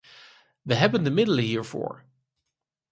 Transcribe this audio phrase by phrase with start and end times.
[0.63, 2.03] We hebben de middelen hiervoor.